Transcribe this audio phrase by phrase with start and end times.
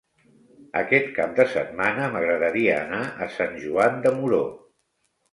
[0.79, 4.41] Aquest cap de setmana m'agradaria anar a Sant Joan de Moró.